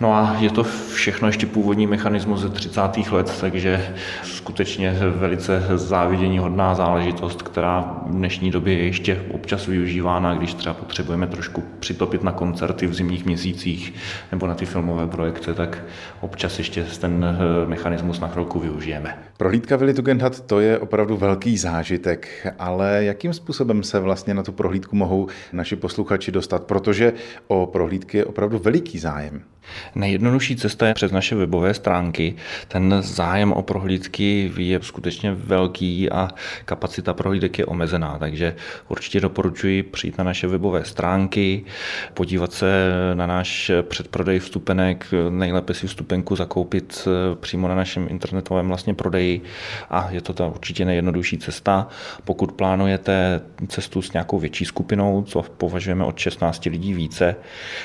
No 0.00 0.14
a 0.14 0.36
je 0.38 0.50
to 0.50 0.64
všechno 0.94 1.28
ještě 1.28 1.46
původní 1.46 1.86
mechanismus 1.86 2.40
ze 2.40 2.48
30. 2.48 2.80
let, 3.10 3.38
takže 3.40 3.94
skutečně 4.22 4.96
velice 5.16 5.62
závidění 5.74 6.38
hodná 6.38 6.74
záležitost, 6.74 7.42
která 7.42 8.00
v 8.06 8.10
dnešní 8.10 8.50
době 8.50 8.78
je 8.78 8.84
ještě 8.84 9.22
občas 9.30 9.66
využívána, 9.66 10.34
když 10.34 10.54
třeba 10.54 10.74
potřebujeme 10.74 11.26
trošku 11.26 11.64
přitopit 11.80 12.22
na 12.22 12.32
koncerty 12.32 12.86
v 12.86 12.94
zimních 12.94 13.24
měsících 13.24 13.94
nebo 14.32 14.46
na 14.46 14.54
ty 14.54 14.66
filmové 14.66 15.06
projekce, 15.06 15.54
tak 15.54 15.84
občas 16.20 16.58
ještě 16.58 16.84
ten 17.00 17.24
eh, 17.24 17.66
mechanismus 17.66 18.20
na 18.20 18.28
chvilku 18.28 18.58
využijeme. 18.58 19.18
Prohlídka 19.36 19.76
Vili 19.76 19.94
Tugendhat 19.94 20.40
to 20.40 20.60
je 20.60 20.78
opravdu 20.78 21.16
velký 21.16 21.58
zážitek, 21.58 22.46
ale 22.58 23.04
jakým 23.04 23.32
způsobem 23.32 23.82
se 23.82 24.00
vlastně 24.00 24.34
na 24.34 24.42
tu 24.42 24.52
prohlídku 24.52 24.96
mohou 24.96 25.26
naši 25.52 25.76
posluchači 25.76 26.32
dostat, 26.32 26.64
protože 26.64 27.12
o 27.46 27.66
prohlídky 27.66 28.16
je 28.18 28.24
opravdu 28.24 28.58
veliký 28.58 28.98
zájem. 28.98 29.42
Nejjednodušší 29.94 30.56
cesta 30.56 30.86
je 30.88 30.94
přes 30.94 31.12
naše 31.12 31.34
webové 31.34 31.74
stránky. 31.74 32.34
Ten 32.68 32.94
zájem 33.00 33.52
o 33.52 33.62
prohlídky 33.62 34.52
je 34.56 34.80
skutečně 34.82 35.32
velký 35.32 36.10
a 36.10 36.28
kapacita 36.64 37.14
prohlídek 37.14 37.58
je 37.58 37.66
omezená, 37.66 38.18
takže 38.18 38.56
určitě 38.88 39.20
doporučuji 39.20 39.82
přijít 39.82 40.18
na 40.18 40.24
naše 40.24 40.46
webové 40.46 40.84
stránky, 40.84 41.64
podívat 42.14 42.52
se 42.52 42.90
na 43.14 43.26
náš 43.26 43.70
předprodej 43.82 44.38
vstupenek, 44.38 45.06
nejlépe 45.30 45.74
si 45.74 45.86
vstupenku 45.86 46.36
zakoupit 46.36 47.08
eh, 47.08 47.36
přímo 47.36 47.68
na 47.68 47.74
našem 47.74 48.06
internetovém 48.10 48.68
vlastně 48.68 48.94
prodeji 48.94 49.40
a 49.90 50.10
je 50.10 50.20
to 50.20 50.32
ta 50.32 50.46
určitě 50.46 50.84
nejjednodušší 50.84 51.38
cesta. 51.38 51.88
Pokud 52.24 52.52
plánujete 52.52 53.40
cestu 53.68 54.02
s 54.02 54.12
nějakou 54.12 54.38
větší 54.38 54.64
skupinou, 54.64 55.22
co 55.22 55.42
považujeme 55.42 56.04
od 56.04 56.18
16 56.18 56.64
lidí 56.64 56.94
více, 56.94 57.36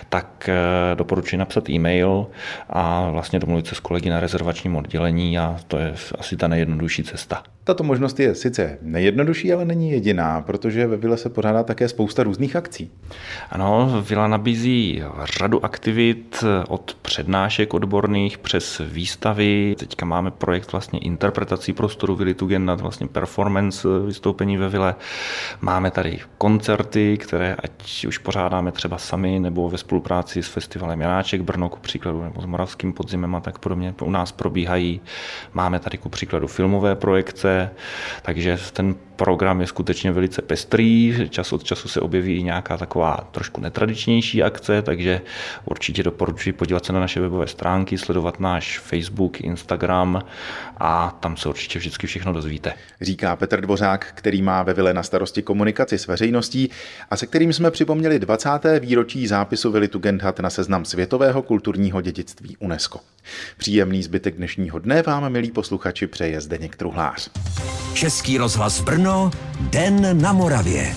tak 0.10 0.50
eh, 0.50 0.96
doporučuji 0.96 1.38
napsat 1.38 1.70
e-mail 1.72 2.28
a 2.70 3.10
vlastně 3.10 3.40
domluvit 3.40 3.68
se 3.68 3.76
s 3.76 3.80
kolegy 3.80 4.10
na 4.10 4.20
rezervačním 4.20 4.76
oddělení 4.76 5.40
a 5.40 5.58
to 5.68 5.78
je 5.78 5.94
asi 6.20 6.38
ta 6.38 6.48
nejjednodušší 6.48 7.04
cesta. 7.04 7.44
Tato 7.72 7.84
možnost 7.84 8.20
je 8.20 8.36
sice 8.36 8.78
nejjednodušší, 8.82 9.54
ale 9.54 9.66
není 9.66 9.92
jediná, 9.92 10.42
protože 10.42 10.88
ve 10.88 10.98
Vile 10.98 11.18
se 11.18 11.30
pořádá 11.30 11.64
také 11.64 11.88
spousta 11.88 12.24
různých 12.24 12.56
akcí. 12.56 12.92
Ano, 13.50 14.04
Vila 14.10 14.28
nabízí 14.28 15.04
řadu 15.24 15.66
aktivit 15.66 16.44
od 16.68 16.98
přednášek 17.02 17.74
odborných 17.74 18.38
přes 18.38 18.82
výstavy. 18.86 19.76
Teďka 19.80 20.06
máme 20.06 20.32
projekt 20.32 20.72
vlastně 20.72 21.00
interpretací 21.00 21.74
prostoru 21.74 22.16
Vily 22.16 22.34
Tugendhat, 22.34 22.82
vlastně 22.82 23.08
performance 23.08 23.88
vystoupení 24.06 24.58
ve 24.58 24.70
Vile. 24.70 24.96
Máme 25.62 25.92
tady 25.92 26.20
koncerty, 26.38 27.18
které 27.18 27.56
ať 27.64 28.06
už 28.06 28.18
pořádáme 28.18 28.72
třeba 28.72 28.98
sami 28.98 29.40
nebo 29.40 29.70
ve 29.70 29.78
spolupráci 29.78 30.44
s 30.44 30.48
festivalem 30.48 31.02
Janáček 31.02 31.42
Brno, 31.42 31.70
ku 31.70 31.80
příkladu, 31.80 32.24
nebo 32.24 32.42
s 32.42 32.46
Moravským 32.46 32.94
podzimem 32.94 33.36
a 33.36 33.40
tak 33.40 33.60
podobně 33.60 33.94
u 34.02 34.12
nás 34.12 34.32
probíhají. 34.32 35.02
Máme 35.54 35.80
tady 35.80 35.98
ku 35.98 36.10
příkladu 36.10 36.48
filmové 36.48 36.96
projekce, 36.96 37.61
takže 38.22 38.58
ten 38.74 38.96
program 39.16 39.62
je 39.62 39.68
skutečně 39.68 40.12
velice 40.12 40.42
pestrý, 40.42 41.16
čas 41.30 41.54
od 41.54 41.64
času 41.64 41.88
se 41.88 42.02
objeví 42.02 42.38
i 42.38 42.44
nějaká 42.44 42.78
taková 42.78 43.28
trošku 43.32 43.62
netradičnější 43.62 44.44
akce, 44.44 44.82
takže 44.82 45.22
určitě 45.66 46.04
doporučuji 46.04 46.54
podívat 46.54 46.86
se 46.86 46.94
na 46.94 47.00
naše 47.00 47.22
webové 47.22 47.48
stránky, 47.48 47.98
sledovat 47.98 48.40
náš 48.40 48.80
Facebook, 48.80 49.42
Instagram 49.42 50.22
a 50.78 51.18
tam 51.20 51.38
se 51.38 51.50
určitě 51.50 51.80
vždycky 51.80 52.08
všechno 52.08 52.34
dozvíte. 52.34 52.74
Říká 53.02 53.36
Petr 53.36 53.62
Dvořák, 53.62 54.08
který 54.16 54.42
má 54.42 54.64
ve 54.64 54.74
Vile 54.74 54.94
na 54.94 55.04
starosti 55.04 55.42
komunikaci 55.42 55.98
s 55.98 56.08
veřejností 56.08 56.70
a 57.10 57.18
se 57.18 57.28
kterým 57.28 57.54
jsme 57.54 57.72
připomněli 57.72 58.20
20. 58.20 58.50
výročí 58.80 59.28
zápisu 59.28 59.72
Vili 59.72 59.88
Tugendhat 59.88 60.40
na 60.40 60.50
seznam 60.50 60.86
světového 60.86 61.42
kulturního 61.42 62.02
dědictví 62.02 62.58
UNESCO. 62.60 63.00
Příjemný 63.58 64.04
zbytek 64.04 64.36
dnešního 64.36 64.80
dne 64.80 65.02
vám, 65.02 65.30
milí 65.30 65.52
posluchači, 65.52 66.08
přeje 66.08 66.42
Zdeněk 66.42 66.76
Truhlář. 66.76 67.30
Český 67.94 68.38
rozhlas 68.38 68.82
Brno, 68.82 69.32
Den 69.60 70.22
na 70.22 70.34
Moravě. 70.34 70.96